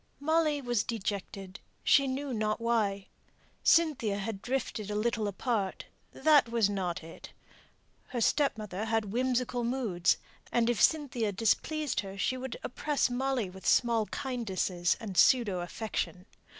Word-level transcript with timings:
Molly 0.19 0.61
was 0.63 0.81
dejected, 0.83 1.59
she 1.83 2.07
knew 2.07 2.33
not 2.33 2.59
why. 2.59 3.05
Cynthia 3.63 4.17
had 4.17 4.41
drifted 4.41 4.89
a 4.89 4.95
little 4.95 5.27
apart; 5.27 5.85
that 6.11 6.49
was 6.49 6.71
not 6.71 7.03
it. 7.03 7.33
Her 8.07 8.19
stepmother 8.19 8.85
had 8.85 9.13
whimsical 9.13 9.63
moods; 9.63 10.17
and 10.51 10.71
if 10.71 10.81
Cynthia 10.81 11.31
displeased 11.31 11.99
her, 11.99 12.17
she 12.17 12.35
would 12.35 12.57
oppress 12.63 13.11
Molly 13.11 13.47
with 13.47 13.67
small 13.67 14.07
kindnesses 14.07 14.97
and 14.99 15.15
pseudo 15.15 15.59
affection. 15.59 16.25